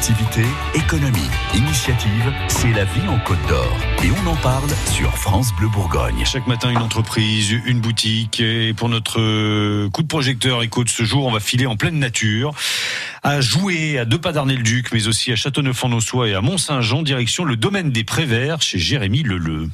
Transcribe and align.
Activité, 0.00 0.46
économie, 0.90 1.30
initiative, 1.54 2.32
c'est 2.48 2.72
la 2.72 2.84
vie 2.84 3.06
en 3.06 3.20
Côte 3.20 3.38
d'Or. 3.48 3.76
Et 4.02 4.08
on 4.10 4.28
en 4.28 4.34
parle 4.34 4.68
sur 4.90 5.08
France 5.16 5.54
Bleu 5.54 5.68
Bourgogne. 5.68 6.24
Chaque 6.24 6.48
matin, 6.48 6.68
une 6.68 6.78
entreprise, 6.78 7.52
une 7.64 7.78
boutique. 7.80 8.40
Et 8.40 8.74
pour 8.74 8.88
notre 8.88 9.88
coup 9.90 10.02
de 10.02 10.08
projecteur 10.08 10.64
éco 10.64 10.82
de 10.82 10.88
ce 10.88 11.04
jour, 11.04 11.26
on 11.26 11.30
va 11.30 11.38
filer 11.38 11.66
en 11.66 11.76
pleine 11.76 12.00
nature, 12.00 12.54
à 13.22 13.40
jouer 13.40 14.00
à 14.00 14.04
deux 14.04 14.18
pas 14.18 14.32
d'Arnay-le-Duc, 14.32 14.90
mais 14.92 15.06
aussi 15.06 15.30
à 15.30 15.36
Châteauneuf-en-Ossois 15.36 16.28
et 16.28 16.34
à 16.34 16.40
Mont-Saint-Jean, 16.40 17.02
direction 17.02 17.44
le 17.44 17.54
domaine 17.54 17.92
des 17.92 18.02
Préverts 18.02 18.60
chez 18.60 18.80
Jérémy 18.80 19.22
Leleu. 19.22 19.68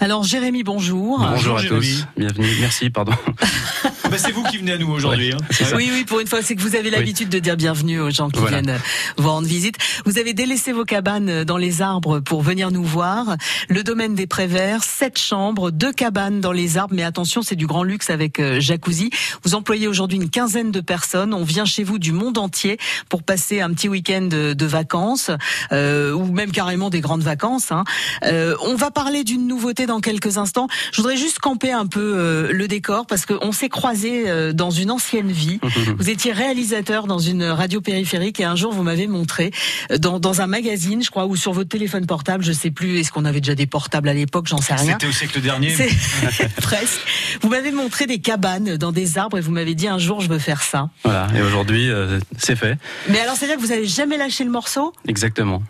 Alors 0.00 0.24
Jérémy, 0.24 0.62
bonjour. 0.62 1.18
Bonjour, 1.18 1.58
à 1.58 1.62
tous. 1.64 2.06
Bienvenue. 2.16 2.48
Merci, 2.60 2.88
pardon. 2.88 3.12
bah, 4.04 4.16
c'est 4.16 4.32
vous 4.32 4.44
qui 4.44 4.56
venez 4.56 4.72
à 4.72 4.78
nous 4.78 4.90
aujourd'hui. 4.90 5.32
Hein. 5.32 5.64
Oui, 5.76 5.90
oui, 5.92 6.04
pour 6.04 6.20
une 6.20 6.26
fois, 6.26 6.40
c'est 6.40 6.56
que 6.56 6.62
vous 6.62 6.76
avez 6.76 6.88
l'habitude 6.88 7.28
de 7.28 7.40
dire 7.40 7.58
bienvenue 7.58 8.00
aux 8.00 8.10
gens 8.10 8.30
qui 8.30 8.44
viennent 8.46 8.80
vous 9.18 9.28
rendre 9.28 9.46
visite. 9.46 9.76
Vous 10.06 10.18
avez 10.18 10.32
délaissé 10.32 10.61
vos 10.70 10.84
cabanes 10.84 11.42
dans 11.42 11.56
les 11.56 11.82
arbres 11.82 12.20
pour 12.20 12.42
venir 12.42 12.70
nous 12.70 12.84
voir. 12.84 13.36
Le 13.68 13.82
domaine 13.82 14.14
des 14.14 14.28
Préverts, 14.28 14.84
sept 14.84 15.18
chambres, 15.18 15.72
deux 15.72 15.92
cabanes 15.92 16.40
dans 16.40 16.52
les 16.52 16.78
arbres, 16.78 16.94
mais 16.94 17.02
attention, 17.02 17.42
c'est 17.42 17.56
du 17.56 17.66
grand 17.66 17.82
luxe 17.82 18.10
avec 18.10 18.38
euh, 18.38 18.60
jacuzzi. 18.60 19.10
Vous 19.42 19.56
employez 19.56 19.88
aujourd'hui 19.88 20.18
une 20.18 20.30
quinzaine 20.30 20.70
de 20.70 20.80
personnes. 20.80 21.34
On 21.34 21.42
vient 21.42 21.64
chez 21.64 21.82
vous 21.82 21.98
du 21.98 22.12
monde 22.12 22.38
entier 22.38 22.78
pour 23.08 23.24
passer 23.24 23.60
un 23.60 23.70
petit 23.70 23.88
week-end 23.88 24.28
de, 24.30 24.66
vacances 24.66 25.32
euh, 25.72 26.12
ou 26.12 26.26
même 26.26 26.52
carrément 26.52 26.88
des 26.90 27.00
grandes 27.00 27.24
vacances. 27.24 27.72
Hein. 27.72 27.82
Euh, 28.24 28.54
on 28.62 28.76
va 28.76 28.92
parler 28.92 29.24
d'une 29.24 29.48
nouveauté 29.48 29.86
dans 29.86 30.00
quelques 30.00 30.38
instants. 30.38 30.68
Je 30.92 30.98
voudrais 30.98 31.16
juste 31.16 31.38
camper 31.38 31.72
un 31.72 31.86
peu 31.86 32.14
euh, 32.16 32.52
le 32.52 32.68
décor 32.68 33.06
parce 33.06 33.26
qu'on 33.26 33.52
s'est 33.52 33.68
croisés 33.68 34.24
euh, 34.28 34.52
dans 34.52 34.70
une 34.70 34.90
ancienne 34.90 35.30
vie. 35.30 35.58
vous 35.98 36.10
étiez 36.10 36.32
réalisateur 36.32 37.06
dans 37.06 37.18
une 37.18 37.44
radio 37.44 37.80
périphérique 37.80 38.40
et 38.40 38.44
un 38.44 38.56
jour 38.56 38.72
vous 38.72 38.82
m'avez 38.82 39.06
montré 39.06 39.50
euh, 39.90 39.98
dans, 39.98 40.20
dans, 40.20 40.40
un 40.40 40.46
magazine, 40.52 41.02
je 41.02 41.10
crois, 41.10 41.26
ou 41.26 41.34
sur 41.34 41.52
votre 41.52 41.70
téléphone 41.70 42.06
portable, 42.06 42.44
je 42.44 42.52
sais 42.52 42.70
plus, 42.70 42.98
est-ce 42.98 43.10
qu'on 43.10 43.24
avait 43.24 43.40
déjà 43.40 43.54
des 43.54 43.66
portables 43.66 44.08
à 44.08 44.14
l'époque, 44.14 44.46
j'en 44.48 44.58
sais 44.58 44.74
rien. 44.74 44.92
C'était 44.92 45.06
au 45.06 45.12
siècle 45.12 45.40
dernier. 45.40 45.74
Presque. 46.62 47.00
Vous 47.40 47.48
m'avez 47.48 47.72
montré 47.72 48.06
des 48.06 48.18
cabanes 48.18 48.76
dans 48.76 48.92
des 48.92 49.18
arbres 49.18 49.38
et 49.38 49.40
vous 49.40 49.50
m'avez 49.50 49.74
dit 49.74 49.88
un 49.88 49.98
jour 49.98 50.20
je 50.20 50.28
veux 50.28 50.38
faire 50.38 50.62
ça. 50.62 50.90
Voilà, 51.04 51.28
et 51.34 51.40
aujourd'hui 51.40 51.90
c'est 52.38 52.56
fait. 52.56 52.76
Mais 53.08 53.18
alors 53.20 53.34
c'est-à-dire 53.34 53.56
que 53.56 53.62
vous 53.62 53.72
avez 53.72 53.86
jamais 53.86 54.16
lâché 54.16 54.44
le 54.44 54.50
morceau? 54.50 54.92
Exactement. 55.08 55.62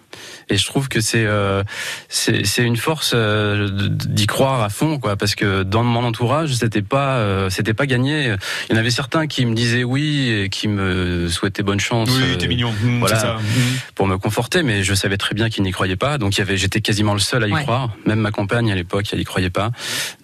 Et 0.48 0.56
je 0.56 0.66
trouve 0.66 0.88
que 0.88 1.00
c'est 1.00 1.24
euh, 1.24 1.62
c'est 2.08 2.62
une 2.62 2.76
force 2.76 3.12
euh, 3.14 3.68
d'y 3.70 4.26
croire 4.26 4.62
à 4.62 4.68
fond, 4.68 4.98
quoi, 4.98 5.16
parce 5.16 5.34
que 5.34 5.62
dans 5.62 5.82
mon 5.82 6.04
entourage, 6.04 6.54
c'était 6.54 6.82
pas 6.82 7.16
euh, 7.16 7.50
c'était 7.50 7.74
pas 7.74 7.86
gagné. 7.86 8.34
Il 8.68 8.74
y 8.74 8.76
en 8.76 8.78
avait 8.78 8.90
certains 8.90 9.26
qui 9.26 9.46
me 9.46 9.54
disaient 9.54 9.84
oui 9.84 10.30
et 10.30 10.48
qui 10.48 10.68
me 10.68 11.28
souhaitaient 11.28 11.62
bonne 11.62 11.80
chance. 11.80 12.10
Oui, 12.10 12.36
t'es 12.38 12.48
mignon. 12.48 12.72
Mmh, 12.82 12.98
voilà, 12.98 13.18
ça. 13.18 13.34
Mmh. 13.34 13.60
pour 13.94 14.06
me 14.06 14.18
conforter, 14.18 14.62
mais 14.62 14.71
je 14.82 14.94
savais 14.94 15.16
très 15.16 15.34
bien 15.34 15.50
qu'ils 15.50 15.62
n'y 15.62 15.72
croyaient 15.72 15.96
pas. 15.96 16.18
Donc 16.18 16.36
il 16.36 16.38
y 16.38 16.42
avait, 16.42 16.56
j'étais 16.56 16.80
quasiment 16.80 17.14
le 17.14 17.20
seul 17.20 17.44
à 17.44 17.48
y 17.48 17.52
croire. 17.52 17.90
Même 18.06 18.20
ma 18.20 18.30
compagne 18.30 18.70
à 18.72 18.74
l'époque, 18.74 19.06
elle 19.12 19.20
y 19.20 19.24
croyait 19.24 19.50
pas. 19.50 19.70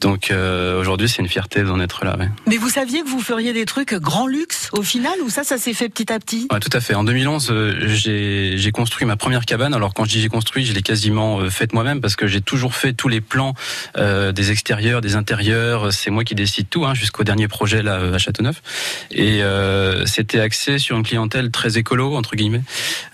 Donc 0.01 0.33
aujourd'hui, 0.79 1.09
c'est 1.09 1.23
une 1.23 1.29
fierté 1.29 1.63
d'en 1.63 1.81
être 1.81 2.05
là. 2.05 2.17
Mais 2.47 2.57
vous 2.57 2.71
saviez 2.71 3.03
que 3.03 3.09
vous 3.09 3.21
feriez 3.21 3.53
des 3.53 3.65
trucs 3.65 3.95
grand 3.95 4.27
luxe 4.27 4.69
au 4.73 4.83
final, 4.83 5.15
ou 5.25 5.31
ça, 5.31 5.45
ça 5.45 5.59
s'est 5.59 5.75
fait 5.75 5.89
petit 5.89 6.13
à 6.13 6.19
petit? 6.19 6.49
Ouais, 6.51 6.61
Tout 6.61 6.71
à 6.73 6.81
fait. 6.81 6.95
En 6.95 7.05
2011, 7.05 7.53
j'ai 7.87 8.71
construit 8.73 9.07
ma 9.07 9.17
première 9.17 9.45
cabane. 9.45 9.75
Alors 9.75 9.95
quand 9.95 10.05
je 10.05 10.11
dis 10.11 10.21
j'ai 10.21 10.29
construit, 10.29 10.65
je 10.65 10.73
l'ai 10.73 10.83
quasiment 10.83 11.41
euh, 11.41 11.51
fait 11.51 11.73
moi-même 11.73 12.01
parce 12.01 12.17
que 12.17 12.27
j'ai 12.27 12.41
toujours 12.41 12.75
fait 12.75 12.93
tous 12.93 13.09
les 13.09 13.21
plans 13.21 13.55
euh, 13.97 14.33
des 14.33 14.51
extérieurs, 14.51 15.01
des 15.01 15.17
intérieurs. 15.17 15.93
C'est 15.93 16.11
moi 16.11 16.25
qui 16.25 16.35
décide 16.35 16.69
tout, 16.69 16.85
hein, 16.85 16.95
jusqu'au 16.95 17.25
dernier 17.25 17.49
projet 17.49 17.83
là 17.83 18.01
à 18.15 18.19
Châteauneuf. 18.19 18.63
Et 19.11 19.43
euh, 19.43 20.07
c'était 20.07 20.41
axé 20.41 20.79
sur 20.79 20.97
une 20.97 21.03
clientèle 21.03 21.51
très 21.51 21.79
écolo 21.79 22.15
entre 22.17 22.37
guillemets. 22.37 22.63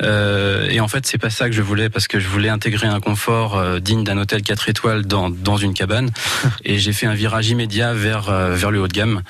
Euh, 0.03 0.69
et 0.69 0.81
en 0.81 0.89
fait, 0.89 1.07
c'est 1.07 1.19
pas 1.25 1.31
ça 1.31 1.49
que 1.49 1.55
je 1.55 1.63
voulais 1.63 1.89
parce 1.89 2.07
que 2.07 2.21
je 2.21 2.29
voulais 2.29 2.51
intégrer 2.51 2.87
un 2.87 3.01
confort 3.01 3.57
euh, 3.57 3.81
digne 3.81 4.05
d'un 4.05 4.19
hôtel 4.19 4.43
4 4.43 4.69
étoiles 4.69 5.07
dans 5.07 5.31
dans 5.31 5.57
une 5.57 5.73
cabane. 5.73 6.11
et 6.67 6.79
j'ai 6.79 6.93
fait 6.93 7.07
un 7.07 7.15
virage 7.15 7.49
immédiat 7.49 7.95
vers 7.95 8.31
vers 8.31 8.71
le 8.71 8.79
haut 8.79 8.89
de 8.89 8.93
gamme. 8.93 9.23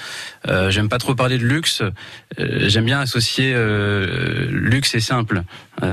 J'aime 0.69 0.89
pas 0.89 0.99
trop 0.99 1.15
parler 1.15 1.39
de 1.39 1.45
luxe. 1.45 1.83
J'aime 2.39 2.85
bien 2.85 3.01
associer 3.01 3.55
luxe 4.51 4.95
et 4.95 5.01
simple. 5.01 5.43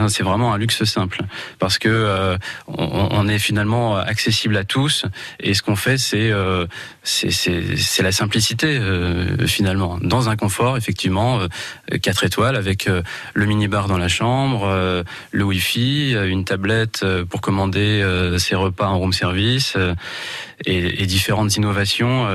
C'est 0.08 0.24
vraiment 0.24 0.54
un 0.54 0.58
luxe 0.58 0.84
simple 0.84 1.22
parce 1.60 1.80
que 1.80 1.90
euh, 1.90 2.38
on, 2.68 3.28
est 3.28 3.40
finalement 3.40 3.98
accessible 3.98 4.56
à 4.58 4.64
tous 4.64 5.06
et 5.40 5.54
ce 5.54 5.62
qu'on 5.62 5.76
fait 5.76 5.98
c'est 5.98 6.32
euh, 6.32 6.68
c'est 7.04 8.02
la 8.02 8.12
simplicité 8.12 8.78
euh, 8.80 9.48
finalement 9.48 9.98
dans 10.02 10.30
un 10.30 10.36
confort 10.36 10.78
effectivement 10.78 11.40
4 12.02 12.24
étoiles 12.26 12.56
avec 12.56 12.90
le 13.34 13.46
minibar 13.46 13.88
dans 13.88 13.98
la 13.98 14.08
chambre, 14.08 15.04
le 15.32 15.44
wifi, 15.44 16.14
une 16.14 16.46
tablette 16.46 17.06
pour 17.30 17.42
commander 17.42 18.06
ses 18.38 18.56
repas 18.56 18.88
en 18.88 19.00
room 19.00 19.14
service 19.14 19.78
et, 20.66 21.04
et 21.04 21.06
différentes 21.06 21.56
innovations 21.58 22.28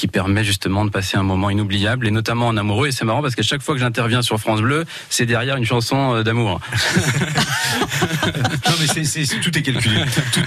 qui 0.00 0.08
permet 0.08 0.44
justement 0.44 0.86
de 0.86 0.90
passer 0.90 1.18
un 1.18 1.22
moment 1.22 1.50
inoubliable 1.50 2.06
et 2.06 2.10
notamment 2.10 2.48
en 2.48 2.56
amoureux. 2.56 2.88
Et 2.88 2.92
c'est 2.92 3.04
marrant 3.04 3.20
parce 3.20 3.34
qu'à 3.34 3.42
chaque 3.42 3.60
fois 3.60 3.74
que 3.74 3.80
j'interviens 3.80 4.22
sur 4.22 4.38
France 4.38 4.62
Bleu, 4.62 4.86
c'est 5.10 5.26
derrière 5.26 5.56
une 5.56 5.66
chanson 5.66 6.14
euh, 6.14 6.22
d'amour. 6.22 6.58
non 8.26 8.72
mais 8.80 9.04
c'est, 9.04 9.26
tout 9.40 9.56
est 9.58 9.62
calculé, 9.62 10.00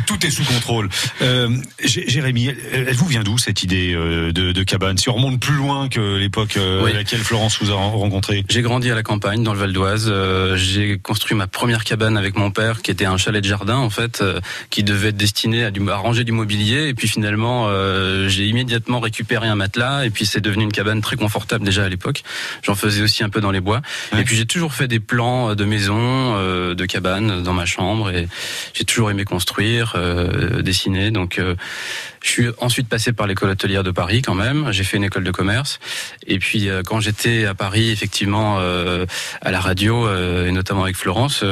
tout, 0.08 0.26
est 0.26 0.32
sous 0.32 0.44
contrôle. 0.44 0.90
Euh, 1.22 1.50
Jérémy, 1.84 2.50
elle 2.72 2.96
vous 2.96 3.06
vient 3.06 3.22
d'où 3.22 3.38
cette 3.38 3.62
idée 3.62 3.94
euh, 3.94 4.32
de, 4.32 4.64
cabane? 4.64 4.98
Si 4.98 5.10
on 5.10 5.14
remonte 5.14 5.40
plus 5.40 5.54
loin 5.54 5.88
que 5.88 6.18
l'époque 6.18 6.58
à 6.58 6.92
laquelle 6.92 7.20
Florence 7.20 7.62
vous 7.62 7.72
a 7.72 7.76
rencontré. 7.76 8.44
J'ai 8.50 8.64
grandi 8.64 8.90
à 8.90 8.96
la 8.96 9.04
campagne 9.04 9.44
dans 9.44 9.54
le 9.54 9.60
Val 9.60 9.72
d'Oise. 9.72 10.12
j'ai 10.56 10.98
construit 10.98 11.38
ma 11.38 11.46
première 11.46 11.84
cabane 11.84 12.18
avec 12.18 12.38
mon 12.38 12.50
père, 12.50 12.82
qui 12.82 12.90
était 12.90 13.06
un 13.06 13.18
chalet 13.18 13.44
de 13.44 13.48
jardin 13.48 13.78
en 13.78 13.92
fait, 13.92 14.24
qui 14.72 14.84
devait 14.84 15.10
être 15.10 15.18
destiné 15.18 15.66
à, 15.66 15.72
du, 15.72 15.88
à 15.90 15.98
ranger 15.98 16.24
du 16.24 16.32
mobilier. 16.32 16.88
Et 16.88 16.94
puis 16.96 17.03
finalement, 17.08 17.70
j'ai 18.28 18.46
immédiatement 18.46 19.00
récupéré 19.00 19.48
un 19.48 19.56
matelas 19.56 20.06
et 20.06 20.10
puis 20.10 20.26
c'est 20.26 20.42
devenu 20.42 20.64
une 20.64 20.72
cabane 20.72 21.02
très 21.02 21.16
confortable 21.16 21.66
déjà 21.66 21.86
à 21.86 21.90
l'époque. 21.90 22.24
J'en 22.64 22.76
faisais 22.76 23.02
aussi 23.02 23.24
un 23.24 23.30
peu 23.30 23.42
dans 23.42 23.52
les 23.52 23.62
bois. 23.62 23.82
Et 24.18 24.24
puis 24.24 24.36
j'ai 24.36 24.46
toujours 24.46 24.74
fait 24.74 24.88
des 24.88 25.00
plans 25.00 25.50
euh, 25.50 25.56
de 25.56 25.66
maison, 25.66 25.98
euh, 26.00 26.76
de 26.76 26.86
cabane 26.86 27.44
dans 27.44 27.54
ma 27.54 27.66
chambre 27.66 28.10
et 28.10 28.28
j'ai 28.74 28.86
toujours 28.86 29.12
aimé 29.12 29.26
construire, 29.26 29.94
euh, 29.96 30.62
dessiner. 30.62 31.12
Donc 31.12 31.40
je 32.24 32.30
suis 32.30 32.48
ensuite 32.60 32.90
passé 32.90 33.14
par 33.14 33.28
l'école 33.28 33.52
hôtelière 33.52 33.84
de 33.84 33.92
Paris 33.92 34.22
quand 34.22 34.34
même. 34.34 34.72
J'ai 34.72 34.84
fait 34.84 34.98
une 34.98 35.04
école 35.04 35.24
de 35.24 35.32
commerce. 35.32 35.80
Et 36.26 36.40
puis 36.40 36.70
quand 36.86 37.00
j'étais 37.00 37.46
à 37.46 37.54
Paris, 37.54 37.92
effectivement, 37.92 38.58
à 38.58 39.52
la 39.52 39.60
radio 39.60 40.08
et 40.10 40.52
notamment 40.52 40.84
avec 40.84 40.96
Florence, 40.96 41.44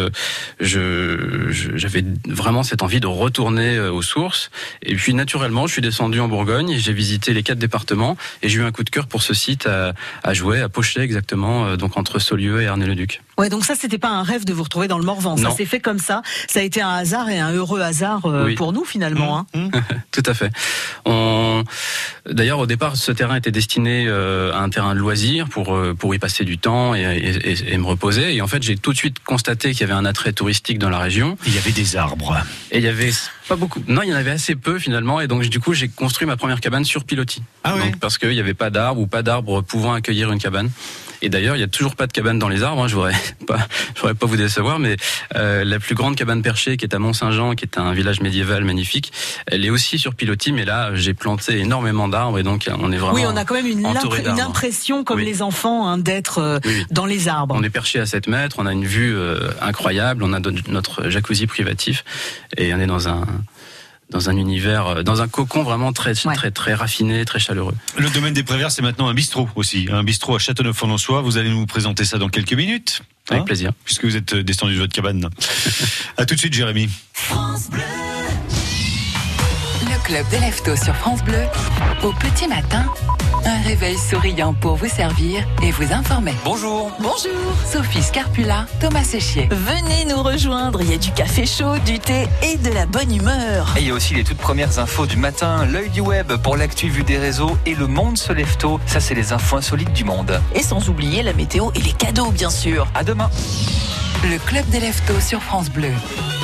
je 0.59 1.51
j'avais 1.75 2.03
vraiment 2.27 2.63
cette 2.63 2.81
envie 2.81 2.99
de 2.99 3.07
retourner 3.07 3.79
aux 3.79 4.01
sources. 4.01 4.49
Et 4.81 4.95
puis 4.95 5.13
naturellement, 5.13 5.67
je 5.67 5.73
suis 5.73 5.81
descendu 5.81 6.19
en 6.19 6.27
Bourgogne 6.27 6.69
et 6.69 6.79
j'ai 6.79 6.93
visité 6.93 7.33
les 7.33 7.43
quatre 7.43 7.59
départements 7.59 8.17
et 8.41 8.49
j'ai 8.49 8.59
eu 8.59 8.63
un 8.63 8.71
coup 8.71 8.83
de 8.83 8.89
cœur 8.89 9.07
pour 9.07 9.21
ce 9.21 9.33
site 9.33 9.67
à, 9.67 9.93
à 10.23 10.33
Jouer, 10.33 10.61
à 10.61 10.69
Pochet 10.69 11.01
exactement, 11.01 11.75
donc 11.75 11.97
entre 11.97 12.19
Saulieu 12.19 12.61
et 12.61 12.67
Arnay-le-Duc. 12.67 13.21
Ouais, 13.37 13.49
donc 13.49 13.65
ça, 13.65 13.73
c'était 13.75 13.97
pas 13.97 14.09
un 14.09 14.23
rêve 14.23 14.45
de 14.45 14.53
vous 14.53 14.63
retrouver 14.63 14.87
dans 14.87 14.99
le 14.99 15.03
Morvan. 15.03 15.35
Ça 15.35 15.49
s'est 15.49 15.65
fait 15.65 15.79
comme 15.79 15.97
ça. 15.97 16.21
Ça 16.47 16.59
a 16.59 16.63
été 16.63 16.81
un 16.81 16.91
hasard 16.91 17.29
et 17.29 17.39
un 17.39 17.51
heureux 17.51 17.81
hasard 17.81 18.25
euh, 18.25 18.53
pour 18.55 18.71
nous 18.71 18.85
finalement. 18.85 19.39
Hein. 19.39 19.45
Mmh. 19.55 19.69
Tout 20.11 20.23
à 20.27 20.33
fait. 20.33 20.51
On... 21.05 21.63
D'ailleurs, 22.29 22.59
au 22.59 22.67
départ, 22.67 22.95
ce 22.95 23.11
terrain 23.11 23.35
était 23.35 23.51
destiné 23.51 24.05
euh, 24.07 24.53
à 24.53 24.59
un 24.59 24.69
terrain 24.69 24.93
de 24.93 24.99
loisirs 24.99 25.47
pour 25.49 25.75
euh, 25.75 25.93
pour 25.93 26.13
y 26.13 26.19
passer 26.19 26.45
du 26.45 26.57
temps 26.57 26.93
et, 26.95 27.01
et, 27.01 27.73
et 27.73 27.77
me 27.77 27.85
reposer. 27.85 28.35
Et 28.35 28.41
en 28.41 28.47
fait, 28.47 28.61
j'ai 28.61 28.77
tout 28.77 28.93
de 28.93 28.97
suite 28.97 29.17
constaté 29.23 29.71
qu'il 29.71 29.81
y 29.81 29.83
avait 29.83 29.93
un 29.93 30.05
attrait 30.05 30.33
touristique 30.33 30.79
dans 30.79 30.89
la 30.89 30.99
région. 30.99 31.37
Il 31.45 31.55
y 31.55 31.57
avait 31.57 31.71
des 31.71 31.95
arbres. 31.95 32.37
Et 32.71 32.77
il 32.77 32.83
y 32.83 32.87
avait 32.87 33.11
pas 33.47 33.55
beaucoup. 33.55 33.83
Non, 33.87 34.01
il 34.03 34.09
y 34.09 34.13
en 34.13 34.17
avait 34.17 34.31
assez 34.31 34.55
peu 34.55 34.79
finalement. 34.79 35.21
Et 35.21 35.27
donc, 35.27 35.43
du 35.43 35.59
coup, 35.59 35.73
j'ai 35.73 35.87
construit 35.87 36.27
ma 36.27 36.37
première 36.37 36.61
cabane 36.61 36.85
sur 36.85 37.03
pilotis. 37.03 37.43
Ah 37.63 37.75
oui. 37.75 37.91
Parce 37.99 38.17
qu'il 38.17 38.29
n'y 38.29 38.39
avait 38.39 38.53
pas 38.53 38.69
d'arbres 38.69 39.01
ou 39.01 39.07
pas 39.07 39.23
d'arbres 39.23 39.61
pouvant 39.61 39.93
accueillir 39.93 40.31
une 40.31 40.39
cabane. 40.39 40.69
Et 41.21 41.29
d'ailleurs, 41.29 41.55
il 41.55 41.59
y 41.59 41.63
a 41.63 41.67
toujours 41.67 41.95
pas 41.95 42.07
de 42.07 42.11
cabane 42.11 42.39
dans 42.39 42.49
les 42.49 42.63
arbres. 42.63 42.83
Hein, 42.83 42.87
je 42.87 42.95
voudrais 42.95 43.15
pas, 43.47 43.59
je 43.95 44.01
voudrais 44.01 44.15
pas 44.15 44.25
vous 44.25 44.37
décevoir, 44.37 44.79
mais 44.79 44.97
euh, 45.35 45.63
la 45.63 45.79
plus 45.79 45.95
grande 45.95 46.15
cabane 46.15 46.41
perchée, 46.41 46.77
qui 46.77 46.85
est 46.85 46.95
à 46.95 46.99
Mont-Saint-Jean, 46.99 47.53
qui 47.53 47.65
est 47.65 47.77
un 47.77 47.93
village 47.93 48.21
médiéval 48.21 48.63
magnifique, 48.63 49.11
elle 49.47 49.63
est 49.65 49.69
aussi 49.69 49.99
sur 49.99 50.15
pilotis. 50.15 50.51
Mais 50.51 50.65
là, 50.65 50.95
j'ai 50.95 51.13
planté 51.13 51.59
énormément 51.59 52.07
d'arbres 52.07 52.39
et 52.39 52.43
donc 52.43 52.69
on 52.79 52.91
est 52.91 52.97
vraiment. 52.97 53.13
Oui, 53.13 53.23
on 53.27 53.37
a 53.37 53.45
quand 53.45 53.53
même 53.53 53.67
une, 53.67 53.85
une 53.85 54.39
impression 54.39 55.03
comme 55.03 55.19
les 55.19 55.41
enfants 55.41 55.87
hein, 55.87 55.97
d'être 55.97 56.39
euh, 56.39 56.59
dans 56.89 57.05
les 57.05 57.27
arbres. 57.27 57.55
On 57.57 57.63
est 57.63 57.69
perché 57.69 57.99
à 57.99 58.05
7 58.05 58.27
mètres, 58.27 58.57
on 58.59 58.65
a 58.65 58.73
une 58.73 58.85
vue 58.85 59.15
euh, 59.15 59.51
incroyable, 59.61 60.23
on 60.23 60.33
a 60.33 60.39
notre 60.67 61.09
jacuzzi 61.09 61.45
privatif 61.45 62.03
et 62.57 62.73
on 62.73 62.79
est 62.79 62.87
dans 62.87 63.07
un 63.07 63.25
dans 64.11 64.29
un 64.29 64.35
univers, 64.35 64.87
euh, 64.87 65.03
dans 65.03 65.21
un 65.21 65.27
cocon 65.27 65.63
vraiment 65.63 65.93
très, 65.93 66.13
très, 66.13 66.51
très 66.51 66.73
raffiné, 66.73 67.25
très 67.25 67.39
chaleureux. 67.39 67.75
Le 67.97 68.09
domaine 68.09 68.33
des 68.33 68.43
Préverts, 68.43 68.71
c'est 68.71 68.81
maintenant 68.81 69.07
un 69.07 69.13
bistrot 69.13 69.49
aussi, 69.55 69.87
un 69.91 70.03
bistrot 70.03 70.35
à 70.35 70.39
Châteauneuf-en-Ossois. 70.39 71.21
Vous 71.21 71.37
allez 71.37 71.49
nous 71.49 71.65
présenter 71.65 72.05
ça 72.05 72.17
dans 72.17 72.29
quelques 72.29 72.53
minutes. 72.53 73.01
Avec 73.29 73.43
hein 73.43 73.45
plaisir. 73.45 73.71
Puisque 73.85 74.05
vous 74.05 74.17
êtes 74.17 74.35
descendu 74.35 74.75
de 74.75 74.79
votre 74.79 74.93
cabane. 74.93 75.29
à 76.17 76.25
tout 76.25 76.35
de 76.35 76.39
suite, 76.39 76.53
Jérémy. 76.53 76.89
Club 80.11 80.27
des 80.27 80.39
Leftos 80.39 80.75
sur 80.75 80.93
France 80.93 81.23
Bleu. 81.23 81.45
Au 82.03 82.11
petit 82.11 82.45
matin, 82.45 82.83
un 83.45 83.61
réveil 83.61 83.97
souriant 83.97 84.53
pour 84.53 84.75
vous 84.75 84.89
servir 84.89 85.47
et 85.63 85.71
vous 85.71 85.93
informer. 85.93 86.33
Bonjour. 86.43 86.91
Bonjour. 86.99 87.31
Sophie 87.65 88.03
Scarpula, 88.03 88.65
Thomas 88.81 89.05
Séchier. 89.05 89.47
Venez 89.49 90.03
nous 90.09 90.21
rejoindre, 90.21 90.81
il 90.81 90.91
y 90.91 90.93
a 90.93 90.97
du 90.97 91.11
café 91.11 91.45
chaud, 91.45 91.77
du 91.85 91.97
thé 91.97 92.27
et 92.43 92.57
de 92.57 92.73
la 92.73 92.87
bonne 92.87 93.15
humeur. 93.15 93.73
Et 93.77 93.83
il 93.83 93.87
y 93.87 93.91
a 93.91 93.93
aussi 93.93 94.13
les 94.13 94.25
toutes 94.25 94.39
premières 94.39 94.79
infos 94.79 95.05
du 95.05 95.15
matin, 95.15 95.65
l'œil 95.65 95.89
du 95.89 96.01
web 96.01 96.33
pour 96.43 96.57
l'actu 96.57 96.89
vue 96.89 97.03
des 97.03 97.17
réseaux 97.17 97.57
et 97.65 97.73
le 97.73 97.87
monde 97.87 98.17
se 98.17 98.33
lève 98.33 98.57
tôt. 98.57 98.81
Ça, 98.87 98.99
c'est 98.99 99.15
les 99.15 99.31
infos 99.31 99.55
insolites 99.55 99.93
du 99.93 100.03
monde. 100.03 100.41
Et 100.53 100.61
sans 100.61 100.89
oublier 100.89 101.23
la 101.23 101.31
météo 101.31 101.71
et 101.73 101.79
les 101.79 101.93
cadeaux, 101.93 102.31
bien 102.31 102.49
sûr. 102.49 102.85
À 102.95 103.05
demain. 103.05 103.29
Le 104.25 104.37
club 104.39 104.67
des 104.71 104.81
sur 105.21 105.41
France 105.41 105.69
Bleu. 105.69 105.93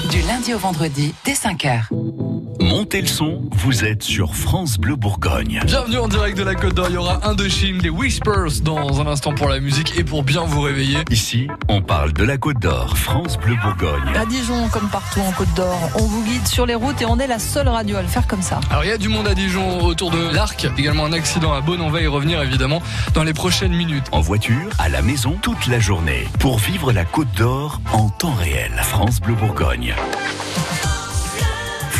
Du 0.09 0.21
lundi 0.21 0.53
au 0.53 0.57
vendredi, 0.57 1.13
dès 1.25 1.33
5h. 1.33 2.36
Montez 2.67 2.99
le 2.99 3.07
son, 3.07 3.43
vous 3.51 3.85
êtes 3.85 4.03
sur 4.03 4.35
France 4.35 4.77
Bleu 4.77 4.97
Bourgogne. 4.97 5.61
Bienvenue 5.65 5.99
en 5.99 6.09
direct 6.09 6.37
de 6.37 6.43
la 6.43 6.53
Côte 6.53 6.73
d'Or. 6.73 6.87
Il 6.89 6.95
y 6.95 6.97
aura 6.97 7.25
Indochine, 7.25 7.81
les 7.81 7.89
Whispers 7.89 8.59
dans 8.61 8.99
un 8.99 9.07
instant 9.07 9.33
pour 9.33 9.47
la 9.47 9.61
musique 9.61 9.97
et 9.97 10.03
pour 10.03 10.21
bien 10.21 10.43
vous 10.43 10.59
réveiller. 10.59 10.97
Ici, 11.09 11.47
on 11.69 11.81
parle 11.81 12.11
de 12.11 12.25
la 12.25 12.37
Côte 12.37 12.59
d'Or, 12.59 12.97
France 12.97 13.37
Bleu 13.37 13.55
Bourgogne. 13.63 14.13
À 14.13 14.25
Dijon, 14.25 14.67
comme 14.67 14.89
partout 14.89 15.21
en 15.21 15.31
Côte 15.31 15.53
d'Or, 15.55 15.91
on 15.95 16.03
vous 16.03 16.25
guide 16.25 16.45
sur 16.45 16.65
les 16.65 16.75
routes 16.75 17.01
et 17.01 17.05
on 17.05 17.17
est 17.19 17.27
la 17.27 17.39
seule 17.39 17.69
radio 17.69 17.95
à 17.95 18.01
le 18.01 18.07
faire 18.09 18.27
comme 18.27 18.41
ça. 18.41 18.59
Alors 18.69 18.83
il 18.83 18.89
y 18.89 18.93
a 18.93 18.97
du 18.97 19.07
monde 19.07 19.29
à 19.29 19.33
Dijon 19.33 19.79
autour 19.85 20.11
de 20.11 20.33
l'Arc, 20.33 20.67
également 20.77 21.05
un 21.05 21.13
accident 21.13 21.53
à 21.53 21.61
Beaune. 21.61 21.79
On 21.79 21.89
va 21.89 22.01
y 22.01 22.07
revenir 22.07 22.41
évidemment 22.41 22.81
dans 23.13 23.23
les 23.23 23.33
prochaines 23.33 23.73
minutes. 23.73 24.07
En 24.11 24.19
voiture, 24.19 24.67
à 24.77 24.89
la 24.89 25.01
maison, 25.01 25.37
toute 25.41 25.67
la 25.67 25.79
journée. 25.79 26.27
Pour 26.39 26.59
vivre 26.59 26.91
la 26.91 27.05
Côte 27.05 27.31
d'Or 27.37 27.79
en 27.93 28.09
temps 28.09 28.35
réel. 28.35 28.73
France 28.83 29.21
Bleu 29.21 29.35
Bourgogne. 29.35 29.95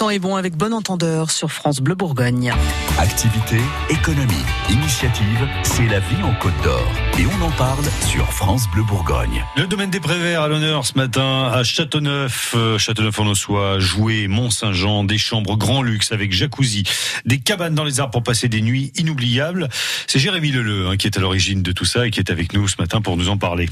Temps 0.00 0.08
est 0.08 0.18
bon 0.18 0.36
avec 0.36 0.56
bon 0.56 0.72
entendeur 0.72 1.30
sur 1.30 1.52
France 1.52 1.80
Bleu 1.80 1.94
Bourgogne. 1.94 2.54
Activité, 2.98 3.58
économie, 3.90 4.32
initiative, 4.70 5.46
c'est 5.62 5.86
la 5.88 6.00
vie 6.00 6.22
en 6.22 6.32
Côte 6.36 6.58
d'Or. 6.64 7.09
Et 7.20 7.26
on 7.26 7.44
en 7.44 7.50
parle 7.50 7.84
sur 8.06 8.32
France 8.32 8.66
Bleu 8.70 8.82
Bourgogne. 8.82 9.44
Le 9.54 9.66
domaine 9.66 9.90
des 9.90 10.00
Préverts 10.00 10.40
à 10.40 10.48
l'honneur 10.48 10.86
ce 10.86 10.94
matin 10.96 11.50
à 11.52 11.62
Châteauneuf, 11.62 12.54
euh, 12.56 12.78
Châteauneuf-en-Ossois, 12.78 13.78
Joué, 13.78 14.26
Mont-Saint-Jean, 14.26 15.04
des 15.04 15.18
chambres 15.18 15.58
grand 15.58 15.82
luxe 15.82 16.12
avec 16.12 16.32
jacuzzi, 16.32 16.84
des 17.26 17.38
cabanes 17.38 17.74
dans 17.74 17.84
les 17.84 18.00
arbres 18.00 18.12
pour 18.12 18.22
passer 18.22 18.48
des 18.48 18.62
nuits 18.62 18.90
inoubliables. 18.96 19.68
C'est 20.06 20.18
Jérémy 20.18 20.50
Leleu 20.50 20.86
hein, 20.88 20.96
qui 20.96 21.08
est 21.08 21.18
à 21.18 21.20
l'origine 21.20 21.62
de 21.62 21.72
tout 21.72 21.84
ça 21.84 22.06
et 22.06 22.10
qui 22.10 22.20
est 22.20 22.30
avec 22.30 22.54
nous 22.54 22.66
ce 22.68 22.76
matin 22.78 23.02
pour 23.02 23.18
nous 23.18 23.28
en 23.28 23.36
parler. 23.36 23.68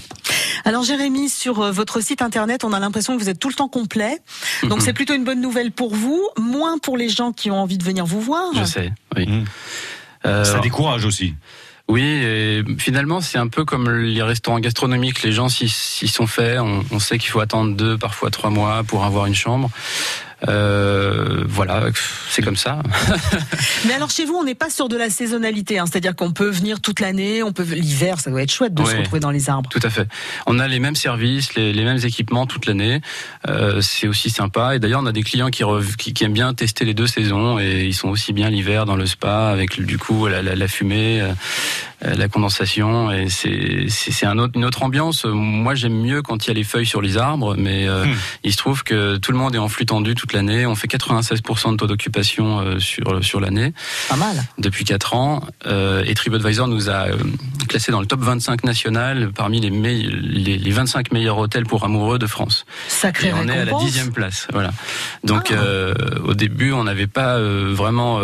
Alors 0.66 0.84
Jérémy, 0.84 1.30
sur 1.30 1.62
euh, 1.62 1.72
votre 1.72 2.02
site 2.02 2.20
internet, 2.20 2.64
on 2.64 2.74
a 2.74 2.80
l'impression 2.80 3.16
que 3.16 3.22
vous 3.22 3.30
êtes 3.30 3.40
tout 3.40 3.48
le 3.48 3.54
temps 3.54 3.68
complet. 3.68 4.18
Donc 4.64 4.82
c'est 4.82 4.92
plutôt 4.92 5.14
une 5.14 5.24
bonne 5.24 5.40
nouvelle 5.40 5.72
pour 5.72 5.94
vous, 5.94 6.28
moins 6.36 6.76
pour 6.76 6.98
les 6.98 7.08
gens 7.08 7.32
qui 7.32 7.50
ont 7.50 7.62
envie 7.62 7.78
de 7.78 7.84
venir 7.84 8.04
vous 8.04 8.20
voir. 8.20 8.52
Je 8.54 8.64
sais, 8.64 8.92
oui. 9.16 9.26
Mmh. 9.26 9.44
Euh, 10.26 10.44
Ça 10.44 10.58
décourage 10.58 11.06
aussi. 11.06 11.34
Oui, 11.88 12.02
et 12.02 12.62
finalement, 12.78 13.23
c'est 13.23 13.38
un 13.38 13.49
peu 13.49 13.64
comme 13.64 13.90
les 13.90 14.23
restaurants 14.23 14.61
gastronomiques. 14.61 15.23
Les 15.23 15.33
gens 15.33 15.49
s'y 15.49 15.68
sont 15.68 16.26
faits. 16.26 16.61
On, 16.61 16.85
on 16.90 16.99
sait 16.99 17.16
qu'il 17.16 17.30
faut 17.30 17.40
attendre 17.40 17.75
deux, 17.75 17.97
parfois 17.97 18.30
trois 18.30 18.50
mois 18.50 18.85
pour 18.85 19.04
avoir 19.04 19.25
une 19.25 19.35
chambre. 19.35 19.71
Euh, 20.47 21.42
voilà, 21.49 21.87
c'est 22.30 22.42
comme 22.42 22.57
ça. 22.57 22.80
Mais 23.87 23.95
alors 23.95 24.11
chez 24.11 24.25
vous, 24.25 24.35
on 24.35 24.45
n'est 24.45 24.54
pas 24.54 24.71
sur 24.71 24.88
de 24.88 24.97
la 24.97 25.11
saisonnalité, 25.11 25.78
hein, 25.78 25.87
c'est-à-dire 25.90 26.14
qu'on 26.14 26.30
peut 26.30 26.49
venir 26.49 26.80
toute 26.80 27.00
l'année, 27.00 27.42
on 27.42 27.52
peut 27.52 27.64
l'hiver, 27.64 28.21
ça 28.21 28.30
doit 28.30 28.42
être 28.42 28.52
chouette 28.52 28.73
de 28.75 28.85
se 28.85 28.97
retrouver 28.97 29.21
dans 29.21 29.30
les 29.33 29.50
arbres. 29.50 29.68
Tout 29.68 29.80
à 29.83 29.90
fait. 29.90 30.07
On 30.47 30.59
a 30.61 30.68
les 30.68 30.78
mêmes 30.78 30.95
services, 30.97 31.54
les, 31.57 31.73
les 31.73 31.85
mêmes 31.85 31.99
équipements 32.04 32.47
toute 32.47 32.66
l'année. 32.66 33.00
Euh, 33.49 33.80
c'est 33.80 34.07
aussi 34.07 34.30
sympa. 34.30 34.76
Et 34.76 34.78
d'ailleurs, 34.78 35.00
on 35.02 35.07
a 35.07 35.12
des 35.12 35.23
clients 35.25 35.50
qui, 35.50 35.64
rev- 35.64 35.97
qui, 35.97 36.12
qui 36.12 36.25
aiment 36.25 36.33
bien 36.33 36.54
tester 36.54 36.85
les 36.85 36.95
deux 36.95 37.07
saisons 37.09 37.59
et 37.59 37.85
ils 37.85 37.95
sont 37.95 38.09
aussi 38.09 38.33
bien 38.33 38.49
l'hiver 38.50 38.85
dans 38.85 38.97
le 38.97 39.07
spa 39.07 39.49
avec 39.49 39.80
du 39.80 39.99
coup 39.99 40.28
la, 40.28 40.42
la, 40.42 40.54
la 40.54 40.68
fumée, 40.68 41.21
euh, 41.21 41.33
la 42.02 42.28
condensation. 42.28 43.10
Et 43.10 43.28
c'est 43.28 43.86
c'est 43.88 44.12
c'est 44.12 44.26
un 44.26 44.38
autre, 44.38 44.52
une 44.56 44.64
autre 44.64 44.82
ambiance. 44.82 45.24
Moi, 45.24 45.74
j'aime 45.74 45.94
mieux 46.00 46.22
quand 46.22 46.44
il 46.46 46.48
y 46.48 46.50
a 46.50 46.54
les 46.54 46.64
feuilles 46.64 46.86
sur 46.86 47.00
les 47.02 47.16
arbres, 47.16 47.54
mais 47.58 47.88
euh, 47.88 48.04
Hmm. 48.04 48.14
il 48.44 48.52
se 48.52 48.56
trouve 48.58 48.84
que 48.84 49.16
tout 49.16 49.32
le 49.32 49.38
monde 49.38 49.54
est 49.54 49.58
en 49.58 49.68
flux 49.68 49.86
tendu 49.86 50.14
toute 50.14 50.32
l'année. 50.32 50.66
On 50.66 50.74
fait 50.74 50.86
96% 50.88 51.72
de 51.72 51.76
taux 51.76 51.86
d'occupation 51.86 52.60
euh, 52.60 52.78
sur 52.78 53.22
sur 53.24 53.40
l'année 53.40 53.72
Pas 54.08 54.16
mal. 54.16 54.44
depuis 54.58 54.84
4 54.84 55.14
ans. 55.14 55.42
Euh, 55.66 56.04
et 56.06 56.14
TripAdvisor 56.14 56.68
nous 56.68 56.88
a 56.90 57.08
euh, 57.08 57.16
classé 57.68 57.90
dans 57.92 58.00
le 58.00 58.06
top 58.06 58.20
25 58.20 58.64
national 58.64 59.30
parmi 59.34 59.60
les, 59.60 59.70
les, 59.70 60.58
les 60.58 60.70
25 60.70 61.12
meilleurs 61.12 61.38
hôtels 61.38 61.64
pour 61.66 61.84
amoureux 61.84 62.18
de 62.18 62.26
France. 62.26 62.64
Sacrée 62.88 63.28
Et 63.28 63.32
on 63.32 63.48
est 63.48 63.58
à 63.58 63.64
la 63.64 63.72
dixième 63.78 64.12
place. 64.12 64.46
Voilà. 64.52 64.70
Donc 65.24 65.48
Ah. 65.50 65.54
euh, 65.54 65.94
au 66.24 66.34
début, 66.34 66.72
on 66.72 66.84
n'avait 66.84 67.06
pas 67.08 67.36
euh, 67.36 67.72
vraiment 67.74 68.20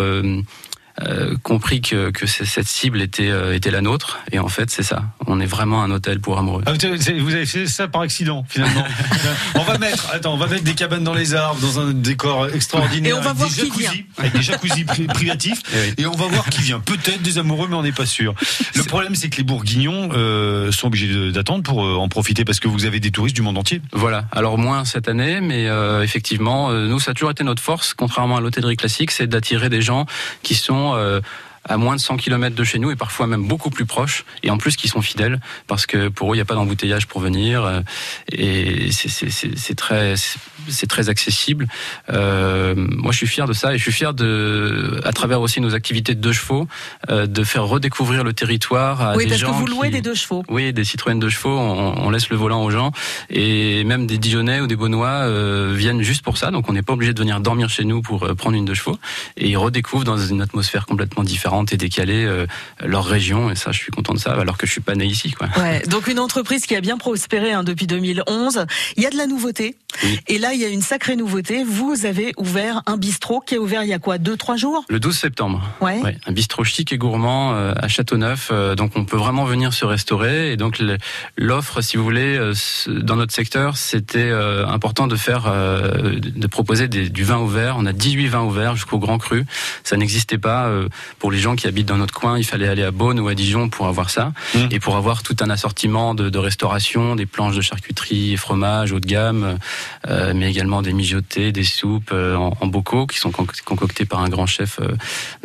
euh, 1.02 1.34
compris 1.42 1.80
que, 1.80 2.10
que 2.10 2.26
cette 2.26 2.68
cible 2.68 3.02
était, 3.02 3.28
euh, 3.28 3.54
était 3.54 3.70
la 3.70 3.80
nôtre. 3.80 4.18
Et 4.32 4.38
en 4.38 4.48
fait, 4.48 4.70
c'est 4.70 4.82
ça. 4.82 5.02
On 5.26 5.40
est 5.40 5.46
vraiment 5.46 5.82
un 5.82 5.90
hôtel 5.90 6.20
pour 6.20 6.38
amoureux. 6.38 6.62
Ah, 6.66 6.72
vous 6.72 7.30
avez- 7.34 7.46
fait 7.46 7.66
ça 7.66 7.88
par 7.88 8.02
accident, 8.02 8.44
finalement. 8.48 8.84
on 9.56 9.62
va 9.64 9.76
mettre, 9.78 10.08
attends, 10.12 10.34
on 10.34 10.36
va 10.36 10.46
mettre 10.46 10.62
des 10.64 10.74
cabanes 10.74 11.02
dans 11.04 11.14
les 11.14 11.34
arbres, 11.34 11.60
dans 11.60 11.80
un 11.80 11.92
décor 11.92 12.48
extraordinaire. 12.54 13.16
Et 13.16 13.18
on 13.18 13.20
va 13.22 13.30
avec 13.30 13.38
voir 13.38 13.48
des 13.50 13.54
qui 13.56 13.60
jacuzzis, 13.66 13.80
vient. 13.90 14.04
Avec 14.18 14.32
des 14.34 14.42
jacuzzis 14.42 14.84
pri- 14.84 15.06
privatifs. 15.06 15.60
Oui. 15.74 15.94
Et 15.98 16.06
on 16.06 16.12
va 16.12 16.26
voir 16.28 16.48
qui 16.48 16.62
vient. 16.62 16.78
Peut-être 16.80 17.22
des 17.22 17.38
amoureux, 17.38 17.66
mais 17.68 17.74
on 17.74 17.82
n'est 17.82 17.90
pas 17.92 18.06
sûr. 18.06 18.34
Le 18.76 18.82
problème, 18.84 19.14
c'est 19.16 19.28
que 19.28 19.36
les 19.38 19.42
Bourguignons 19.42 20.10
euh, 20.12 20.70
sont 20.70 20.86
obligés 20.86 21.32
d'attendre 21.32 21.64
pour 21.64 21.78
en 21.78 22.08
profiter 22.08 22.44
parce 22.44 22.60
que 22.60 22.68
vous 22.68 22.84
avez 22.84 23.00
des 23.00 23.10
touristes 23.10 23.34
du 23.34 23.42
monde 23.42 23.58
entier. 23.58 23.82
Voilà. 23.92 24.26
Alors 24.30 24.56
moins 24.58 24.84
cette 24.84 25.08
année, 25.08 25.40
mais 25.40 25.66
euh, 25.66 26.02
effectivement, 26.02 26.70
euh, 26.70 26.86
nous, 26.86 27.00
ça 27.00 27.10
a 27.10 27.14
toujours 27.14 27.30
été 27.32 27.42
notre 27.42 27.62
force, 27.62 27.94
contrairement 27.94 28.36
à 28.36 28.40
l'hôtellerie 28.40 28.76
classique, 28.76 29.10
c'est 29.10 29.26
d'attirer 29.26 29.68
des 29.68 29.82
gens 29.82 30.06
qui 30.42 30.54
sont 30.54 30.83
euh, 30.92 31.20
à 31.66 31.76
moins 31.76 31.96
de 31.96 32.00
100 32.00 32.16
km 32.16 32.54
de 32.54 32.64
chez 32.64 32.78
nous 32.78 32.90
et 32.90 32.96
parfois 32.96 33.26
même 33.26 33.46
beaucoup 33.46 33.70
plus 33.70 33.86
proches, 33.86 34.24
et 34.42 34.50
en 34.50 34.58
plus 34.58 34.76
qui 34.76 34.88
sont 34.88 35.00
fidèles, 35.02 35.40
parce 35.66 35.86
que 35.86 36.08
pour 36.08 36.30
eux, 36.32 36.34
il 36.34 36.38
n'y 36.38 36.42
a 36.42 36.44
pas 36.44 36.54
d'embouteillage 36.54 37.06
pour 37.06 37.20
venir, 37.20 37.64
euh, 37.64 37.80
et 38.32 38.90
c'est- 38.92 39.74
très, 39.76 40.14
c'est- 40.16 40.86
très 40.86 41.08
accessible. 41.08 41.66
Euh, 42.10 42.74
moi, 42.76 43.12
je 43.12 43.18
suis 43.18 43.26
fier 43.26 43.46
de 43.46 43.52
ça, 43.52 43.74
et 43.74 43.78
je 43.78 43.82
suis 43.82 43.92
fier 43.92 44.14
de, 44.14 45.00
à 45.04 45.12
travers 45.12 45.40
aussi 45.40 45.60
nos 45.60 45.74
activités 45.74 46.14
de 46.14 46.20
deux 46.20 46.32
chevaux, 46.32 46.66
euh, 47.10 47.26
de 47.26 47.44
faire 47.44 47.64
redécouvrir 47.64 48.24
le 48.24 48.32
territoire 48.32 49.00
à 49.02 49.16
Oui, 49.16 49.24
des 49.24 49.30
parce 49.30 49.40
que 49.42 49.46
gens 49.46 49.52
vous 49.52 49.66
louez 49.66 49.88
qui- 49.88 49.94
des 49.96 50.00
deux 50.02 50.14
chevaux. 50.14 50.42
oui, 50.48 50.72
des 50.72 50.84
Citroën 50.84 51.18
de 51.18 51.28
chevaux, 51.28 51.56
on, 51.58 51.94
on 52.06 52.10
laisse 52.10 52.28
le 52.30 52.36
volant 52.36 52.62
aux 52.62 52.70
gens 52.70 52.92
et 53.30 53.84
même 53.84 54.06
des 54.06 54.18
Dijonais 54.18 54.60
ou 54.60 54.66
des 54.66 54.76
Beaunois 54.76 55.08
euh, 55.08 55.72
viennent 55.74 56.02
juste 56.02 56.22
pour 56.22 56.36
ça. 56.38 56.50
Donc 56.50 56.68
on 56.68 56.72
n'est 56.72 56.82
pas 56.82 56.92
obligé 56.92 57.12
de 57.14 57.18
venir 57.18 57.40
dormir 57.40 57.68
chez 57.68 57.84
nous 57.84 58.02
pour 58.02 58.26
prendre 58.36 58.56
une 58.56 58.64
de 58.64 58.74
chevaux 58.74 58.98
et 59.36 59.48
ils 59.48 59.56
redécouvrent 59.56 60.04
dans 60.04 60.18
une 60.18 60.40
atmosphère 60.42 60.86
complètement 60.86 61.22
différente 61.24 61.53
et 61.62 61.76
décalée 61.76 62.24
euh, 62.24 62.46
leur 62.84 63.04
région 63.04 63.50
et 63.50 63.54
ça, 63.54 63.70
je 63.72 63.78
suis 63.78 63.92
content 63.92 64.12
de 64.14 64.18
ça 64.18 64.32
alors 64.32 64.58
que 64.58 64.66
je 64.66 64.72
suis 64.72 64.80
pas 64.80 64.94
né 64.94 65.04
ici, 65.06 65.30
quoi. 65.30 65.48
Ouais, 65.56 65.82
donc 65.86 66.08
une 66.08 66.18
entreprise 66.18 66.66
qui 66.66 66.74
a 66.74 66.80
bien 66.80 66.98
prospéré 66.98 67.52
hein, 67.52 67.62
depuis 67.62 67.86
2011. 67.86 68.66
Il 68.96 69.02
y 69.02 69.06
a 69.06 69.10
de 69.10 69.16
la 69.16 69.26
nouveauté. 69.26 69.76
Oui. 70.02 70.18
Et 70.26 70.38
là, 70.38 70.52
il 70.54 70.60
y 70.60 70.64
a 70.64 70.68
une 70.68 70.82
sacrée 70.82 71.14
nouveauté. 71.14 71.62
Vous 71.62 72.04
avez 72.04 72.32
ouvert 72.36 72.82
un 72.86 72.96
bistrot 72.96 73.40
qui 73.40 73.54
a 73.54 73.58
ouvert 73.60 73.84
il 73.84 73.88
y 73.88 73.92
a 73.92 74.00
quoi 74.00 74.18
Deux, 74.18 74.36
trois 74.36 74.56
jours? 74.56 74.84
Le 74.88 74.98
12 74.98 75.16
septembre. 75.16 75.62
Ouais. 75.80 76.00
Ouais, 76.02 76.16
un 76.26 76.32
bistrot 76.32 76.64
chic 76.64 76.92
et 76.92 76.98
gourmand 76.98 77.54
euh, 77.54 77.72
à 77.76 77.86
Châteauneuf. 77.86 78.48
euh, 78.50 78.74
donc 78.74 78.92
on 78.96 79.04
peut 79.04 79.16
vraiment 79.16 79.44
venir 79.44 79.72
se 79.72 79.84
restaurer. 79.84 80.50
Et 80.52 80.56
donc 80.56 80.82
l'offre, 81.36 81.80
si 81.80 81.96
vous 81.96 82.02
voulez, 82.02 82.36
euh, 82.36 82.54
dans 82.88 83.14
notre 83.16 83.32
secteur, 83.32 83.76
c'était 83.76 84.18
euh, 84.18 84.66
important 84.66 85.06
de 85.06 85.14
faire, 85.16 85.44
de 85.44 86.46
proposer 86.48 86.88
des- 86.88 87.08
du 87.08 87.22
vin 87.24 87.38
ouvert. 87.38 87.76
On 87.78 87.86
a 87.86 87.92
18 87.92 88.26
vins 88.28 88.42
ouverts 88.42 88.74
jusqu'au 88.74 88.98
Grand 88.98 89.18
Cru. 89.18 89.44
Ça 89.84 89.96
n'existait 89.96 90.38
pas 90.38 90.70
pour 91.18 91.30
les 91.30 91.38
gens 91.44 91.56
qui 91.56 91.66
habitent 91.68 91.86
dans 91.86 91.96
notre 91.98 92.14
coin. 92.14 92.38
Il 92.38 92.44
fallait 92.44 92.68
aller 92.68 92.82
à 92.82 92.90
Beaune 92.90 93.20
ou 93.20 93.28
à 93.28 93.34
Dijon 93.34 93.68
pour 93.68 93.86
avoir 93.86 94.10
ça 94.10 94.32
Mmh. 94.54 94.58
et 94.72 94.80
pour 94.80 94.96
avoir 94.96 95.22
tout 95.22 95.36
un 95.40 95.50
assortiment 95.50 96.14
de, 96.14 96.28
de 96.30 96.38
restauration, 96.38 97.14
des 97.16 97.26
planches 97.26 97.56
de 97.56 97.60
charcuterie 97.60 98.32
et 98.32 98.36
fromage 98.36 98.92
haut 98.92 99.00
de 99.00 99.06
gamme, 99.06 99.58
euh, 100.08 100.32
mais 100.34 100.50
également 100.50 100.80
des 100.82 100.92
mijotés, 100.92 101.52
des 101.52 101.64
soupes 101.64 102.10
euh, 102.12 102.34
en, 102.36 102.56
en 102.60 102.66
bocaux 102.66 103.06
qui 103.06 103.18
sont 103.18 103.30
conc- 103.30 103.62
concoctés 103.64 104.04
par 104.06 104.20
un 104.20 104.28
grand 104.28 104.46
chef 104.46 104.78
euh, 104.80 104.88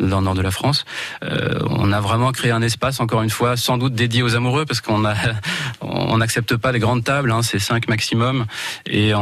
dans 0.00 0.18
le 0.20 0.24
nord 0.24 0.34
de 0.34 0.42
la 0.42 0.50
France. 0.50 0.84
On 1.22 1.92
a 1.92 2.00
vraiment 2.00 2.32
créé 2.32 2.50
un 2.52 2.62
espace, 2.62 3.00
encore 3.00 3.22
une 3.22 3.30
fois, 3.30 3.56
sans 3.56 3.76
doute 3.78 3.94
dédié 3.94 4.22
aux 4.22 4.34
amoureux, 4.34 4.64
parce 4.64 4.80
qu'on 4.80 5.04
a, 5.04 5.14
on 5.82 6.16
n'accepte 6.18 6.56
pas 6.56 6.72
les 6.72 6.78
grandes 6.78 7.04
tables, 7.04 7.30
hein, 7.32 7.42
c'est 7.42 7.58
cinq 7.58 7.88
maximum, 7.88 8.46
et 8.86 9.12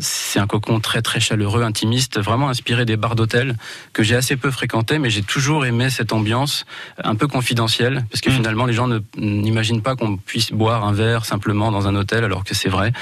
c'est 0.00 0.38
un 0.40 0.46
cocon 0.46 0.80
très 0.80 1.02
très 1.02 1.20
chaleureux, 1.20 1.62
intimiste, 1.62 2.18
vraiment 2.20 2.48
inspiré 2.48 2.84
des 2.84 2.96
bars 2.96 3.14
d'hôtel 3.16 3.56
que 3.92 4.02
j'ai 4.02 4.16
assez 4.16 4.36
peu 4.36 4.50
fréquenté, 4.50 4.98
mais 4.98 5.10
j'ai 5.10 5.22
toujours 5.22 5.64
aimé 5.66 5.90
cette 5.98 6.12
ambiance 6.12 6.64
un 7.02 7.14
peu 7.16 7.26
confidentielle, 7.26 8.04
parce 8.10 8.20
que 8.22 8.30
Mm. 8.30 8.34
finalement 8.38 8.66
les 8.66 8.72
gens 8.72 8.86
ne- 8.88 9.00
n'imaginent 9.18 9.82
pas 9.82 9.94
qu'on 9.96 10.16
puisse 10.16 10.50
boire 10.52 10.84
un 10.86 10.92
verre 10.92 11.24
simplement 11.26 11.70
dans 11.72 11.86
un 11.88 11.94
hôtel, 11.94 12.24
alors 12.24 12.44
que 12.44 12.54
c'est 12.54 12.68
vrai. 12.70 12.92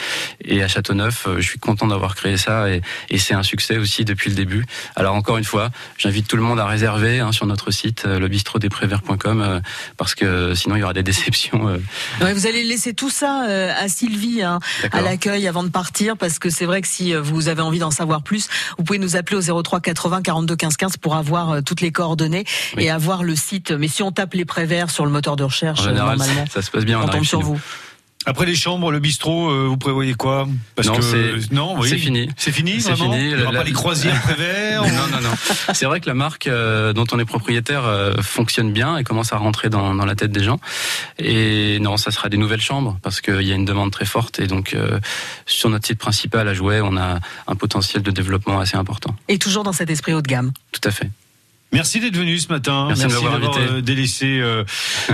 Et 0.43 0.63
à 0.63 0.69
Châteauneuf, 0.69 1.27
euh, 1.29 1.37
je 1.41 1.47
suis 1.49 1.59
content 1.59 1.87
d'avoir 1.87 2.15
créé 2.17 2.37
ça, 2.37 2.69
et, 2.71 2.81
et 3.11 3.19
c'est 3.19 3.35
un 3.35 3.43
succès 3.43 3.77
aussi 3.79 4.05
depuis 4.05 4.31
le 4.31 4.37
début. 4.37 4.65
Alors 4.97 5.15
encore 5.15 5.37
une 5.37 5.45
fois, 5.45 5.71
j'invite 5.99 6.27
tout 6.27 6.37
le 6.37 6.43
monde 6.43 6.59
à 6.59 6.67
réserver 6.67 7.21
hein, 7.21 7.33
sur 7.33 7.47
notre 7.47 7.71
site 7.71 8.05
euh, 8.07 8.19
lebistrodesprévert.com 8.19 9.41
euh, 9.43 9.61
parce 9.97 10.15
que 10.15 10.55
sinon 10.55 10.77
il 10.77 10.81
y 10.81 10.83
aura 10.83 10.93
des 10.95 11.03
déceptions. 11.13 11.69
euh, 11.69 11.79
Ouais, 12.21 12.33
Vous 12.35 12.47
allez 12.47 12.65
laisser 12.65 12.95
tout 12.95 13.11
ça 13.11 13.45
euh, 13.49 13.73
à 13.79 13.89
Sylvie 13.89 14.43
hein, 14.43 14.59
à 14.93 15.01
l'accueil 15.03 15.47
avant 15.47 15.63
de 15.63 15.69
partir, 15.69 16.17
parce 16.17 16.39
que 16.39 16.51
c'est 16.51 16.67
vrai 16.67 16.81
que 16.83 16.89
si 16.89 17.15
vous 17.15 17.49
avez 17.49 17.63
envie 17.63 17.79
d'en 17.79 17.91
savoir 17.91 18.23
plus, 18.23 18.49
vous 18.79 18.85
pouvez 18.85 18.99
nous 18.99 19.17
appeler 19.17 19.37
au 19.49 19.63
03 19.63 19.81
80 19.81 20.23
42 20.23 20.57
15 20.57 20.77
15 20.77 20.97
pour 20.97 21.15
avoir 21.17 21.51
euh, 21.51 21.61
toutes 21.61 21.81
les 21.83 21.93
coordonnées 21.93 22.45
Oui. 22.77 22.85
et 22.85 22.86
avoir 22.91 23.23
le 23.25 23.35
site. 23.37 23.71
Mais 23.73 23.89
si 23.89 24.03
on 24.03 24.13
tape 24.13 24.35
les 24.35 24.45
Préverts 24.45 24.91
sur 24.91 25.05
le 25.05 25.11
moteur 25.13 25.37
de 25.37 25.45
recherche, 25.45 25.83
général, 25.83 26.17
normalement, 26.19 26.45
ça 26.53 26.63
se 26.63 26.71
passe 26.71 26.85
bien. 26.85 27.01
on 27.01 27.09
tombe 27.09 27.25
sur 27.25 27.41
vous. 27.41 27.61
Après 28.29 28.45
les 28.45 28.57
chambres, 28.57 28.91
le 28.91 28.99
bistrot, 28.99 29.51
euh, 29.51 29.67
vous 29.69 29.77
prévoyez 29.77 30.15
quoi? 30.15 30.49
Parce 30.75 30.89
Non, 30.89 30.97
que 30.97 31.03
c'est- 31.03 31.53
non, 31.53 31.77
oui. 31.79 31.89
c'est 31.89 31.97
fini. 31.97 32.29
C'est 32.37 32.51
fini, 32.51 32.81
C'est 32.81 32.97
fini. 32.97 33.17
Il 33.31 33.37
n'y 33.37 33.43
aura 33.43 33.53
La- 33.53 33.61
pas 33.61 33.65
les 33.65 33.71
croisières 33.73 34.21
Prévert 34.21 34.83
Non, 34.93 35.07
non, 35.13 35.21
non. 35.23 35.31
C'est 35.73 35.87
vrai 35.87 36.01
que 36.01 36.09
la 36.09 36.15
marque 36.15 36.49
euh, 36.49 36.93
dont 36.93 37.05
on 37.13 37.21
est 37.21 37.25
propriétaire 37.25 37.85
euh, 37.85 38.15
fonctionne 38.23 38.73
bien 38.73 38.97
et 38.97 39.05
commence 39.05 39.33
à 39.33 39.37
rentrer 39.37 39.69
dans, 39.71 39.95
dans 39.95 40.05
la 40.05 40.17
tête 40.17 40.33
des 40.33 40.43
gens. 40.43 40.59
Et 41.21 41.79
non, 41.81 41.97
ça 41.97 42.11
sera 42.11 42.29
des 42.29 42.37
nouvelles 42.37 42.61
chambres 42.61 42.99
parce 43.01 43.21
qu'il 43.21 43.43
y 43.43 43.53
a 43.53 43.55
une 43.55 43.65
demande 43.65 43.93
très 43.93 44.07
forte. 44.07 44.41
Et 44.41 44.49
donc, 44.49 44.75
euh, 44.75 44.99
sur 45.47 45.71
notre 45.71 45.87
site 45.87 45.99
principal 46.01 46.49
à 46.49 46.55
Jouet, 46.55 46.81
on 46.81 46.97
a 46.97 47.21
un 47.47 47.55
potentiel 47.55 48.03
de 48.03 48.11
développement 48.11 48.59
assez 48.59 48.77
important. 48.77 49.15
Et 49.29 49.39
toujours 49.39 49.63
dans 49.63 49.73
cet 49.73 49.89
esprit 49.89 50.15
haut 50.15 50.23
de 50.23 50.27
gamme. 50.29 50.51
Tout 50.73 50.81
à 50.83 50.91
fait. 50.91 51.11
Merci 51.77 52.01
d'être 52.01 52.17
venu 52.17 52.39
ce 52.39 52.49
matin. 52.49 52.87
Merci 52.89 53.03
d'avoir 53.09 53.35
euh, 53.59 53.81
délaissé 53.81 54.39
euh, 54.41 54.65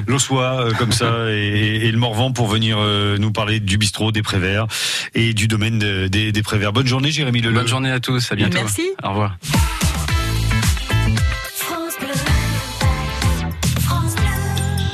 l'Ossois 0.06 0.66
euh, 0.66 0.72
comme 0.72 0.92
ça 0.92 1.26
et, 1.30 1.86
et 1.86 1.90
le 1.92 1.98
Morvan 1.98 2.32
pour 2.32 2.46
venir 2.46 2.76
euh, 2.78 3.18
nous 3.18 3.32
parler 3.32 3.60
du 3.60 3.78
bistrot 3.78 4.12
des 4.12 4.22
Préverts 4.22 4.66
et 5.14 5.34
du 5.34 5.48
domaine 5.48 5.78
de- 5.78 6.06
des, 6.08 6.32
des 6.32 6.42
Préverts. 6.42 6.72
Bonne 6.72 6.86
journée, 6.86 7.10
Jérémy 7.10 7.40
Leleu. 7.40 7.54
Bonne 7.54 7.68
journée 7.68 7.90
à 7.90 8.00
tous. 8.00 8.30
À 8.30 8.36
bientôt. 8.36 8.54
Merci. 8.58 8.82
Au 9.02 9.10
revoir. 9.10 9.36